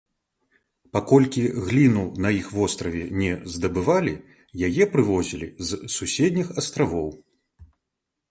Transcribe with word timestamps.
Паколькі 0.95 1.41
гліну 1.65 2.05
на 2.25 2.29
іх 2.37 2.47
востраве 2.57 3.03
не 3.21 3.31
здабывалі, 3.55 4.13
яе 4.69 4.83
прывозілі 4.95 5.47
з 5.67 5.79
суседніх 5.97 6.47
астравоў. 6.63 7.09